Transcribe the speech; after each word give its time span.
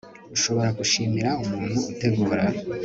ushobora 0.35 0.69
gushimira 0.79 1.29
umuntu 1.43 1.77
utegura 1.91 2.43